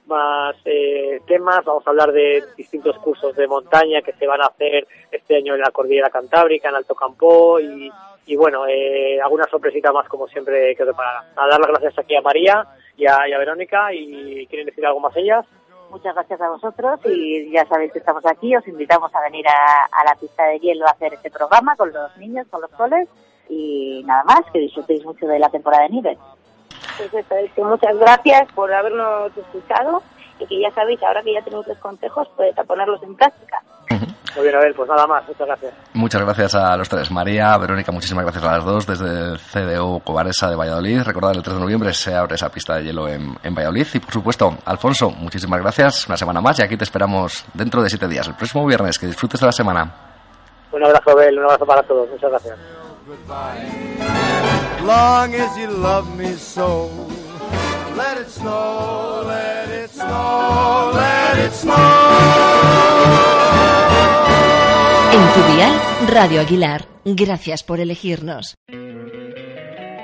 más 0.07 0.55
eh, 0.65 1.21
temas. 1.27 1.63
Vamos 1.65 1.85
a 1.85 1.89
hablar 1.89 2.11
de 2.11 2.43
distintos 2.57 2.97
cursos 2.99 3.35
de 3.35 3.47
montaña 3.47 4.01
que 4.01 4.13
se 4.13 4.27
van 4.27 4.41
a 4.41 4.47
hacer 4.47 4.87
este 5.11 5.37
año 5.37 5.55
en 5.55 5.61
la 5.61 5.71
Cordillera 5.71 6.09
Cantábrica, 6.09 6.69
en 6.69 6.75
Alto 6.75 6.95
Campo 6.95 7.59
y, 7.59 7.91
y 8.25 8.35
bueno, 8.35 8.65
eh, 8.67 9.19
alguna 9.21 9.45
sorpresita 9.49 9.91
más 9.91 10.07
como 10.07 10.27
siempre 10.27 10.75
que 10.75 10.83
preparará. 10.83 11.25
A 11.35 11.47
dar 11.47 11.59
las 11.59 11.69
gracias 11.69 11.99
aquí 11.99 12.15
a 12.15 12.21
María 12.21 12.65
y 12.95 13.05
a, 13.05 13.37
Verónica 13.37 13.93
y 13.93 14.45
quieren 14.47 14.67
decir 14.67 14.85
algo 14.85 14.99
más 14.99 15.15
ellas. 15.15 15.45
Muchas 15.89 16.15
gracias 16.15 16.41
a 16.41 16.49
vosotros 16.49 16.99
y 17.05 17.51
ya 17.51 17.65
sabéis 17.65 17.91
que 17.91 17.99
estamos 17.99 18.25
aquí. 18.25 18.55
Os 18.55 18.67
invitamos 18.67 19.13
a 19.13 19.21
venir 19.21 19.45
a, 19.47 20.03
la 20.05 20.15
pista 20.15 20.45
de 20.45 20.59
hielo 20.59 20.87
a 20.87 20.91
hacer 20.91 21.13
este 21.13 21.29
programa 21.29 21.75
con 21.75 21.91
los 21.91 22.17
niños, 22.17 22.47
con 22.49 22.61
los 22.61 22.71
coles 22.71 23.07
y 23.49 24.01
nada 24.05 24.23
más, 24.23 24.41
que 24.51 24.59
disfrutéis 24.59 25.03
mucho 25.03 25.27
de 25.27 25.37
la 25.37 25.49
temporada 25.49 25.83
de 25.83 25.89
nieve. 25.89 26.17
Perfecto, 26.97 27.35
es 27.35 27.51
que 27.53 27.63
muchas 27.63 27.97
gracias 27.97 28.51
por 28.53 28.73
habernos 28.73 29.35
escuchado 29.37 30.01
y 30.39 30.45
que 30.45 30.61
ya 30.61 30.71
sabéis, 30.71 31.01
ahora 31.03 31.21
que 31.21 31.33
ya 31.33 31.41
tenéis 31.41 31.67
los 31.67 31.77
consejos, 31.77 32.27
pues 32.35 32.57
a 32.57 32.63
ponerlos 32.63 33.01
en 33.03 33.15
práctica. 33.15 33.61
Muy 34.35 34.45
bien, 34.45 34.55
Abel, 34.55 34.73
pues 34.73 34.89
nada 34.89 35.05
más, 35.05 35.27
muchas 35.27 35.45
gracias. 35.45 35.73
Muchas 35.93 36.21
gracias 36.21 36.55
a 36.55 36.75
los 36.75 36.89
tres. 36.89 37.11
María, 37.11 37.55
Verónica, 37.57 37.91
muchísimas 37.91 38.23
gracias 38.23 38.43
a 38.43 38.53
las 38.53 38.65
dos 38.65 38.87
desde 38.87 39.05
el 39.05 39.37
CDO 39.37 39.99
Cobaresa 39.99 40.49
de 40.49 40.55
Valladolid. 40.55 41.03
Recordad, 41.03 41.35
el 41.35 41.43
3 41.43 41.55
de 41.55 41.61
noviembre 41.61 41.93
se 41.93 42.15
abre 42.15 42.33
esa 42.33 42.49
pista 42.49 42.75
de 42.75 42.83
hielo 42.83 43.07
en, 43.07 43.37
en, 43.43 43.53
Valladolid. 43.53 43.85
Y 43.93 43.99
por 43.99 44.11
supuesto, 44.11 44.57
Alfonso, 44.65 45.11
muchísimas 45.11 45.61
gracias. 45.61 46.07
Una 46.07 46.17
semana 46.17 46.41
más 46.41 46.57
y 46.59 46.63
aquí 46.63 46.75
te 46.77 46.83
esperamos 46.83 47.45
dentro 47.53 47.83
de 47.83 47.89
siete 47.89 48.07
días, 48.07 48.27
el 48.27 48.33
próximo 48.33 48.65
viernes. 48.65 48.97
Que 48.97 49.05
disfrutes 49.05 49.39
de 49.39 49.45
la 49.45 49.51
semana. 49.51 49.93
Un 50.71 50.83
abrazo, 50.83 51.11
Abel, 51.11 51.37
un 51.37 51.45
abrazo 51.45 51.65
para 51.67 51.83
todos. 51.83 52.09
Muchas 52.09 52.31
gracias. 52.31 52.82
Snow. 61.51 61.73
En 65.11 65.33
tu 65.33 65.53
dial, 65.53 65.81
Radio 66.07 66.41
Aguilar. 66.41 66.87
Gracias 67.05 67.63
por 67.63 67.79
elegirnos. 67.79 68.55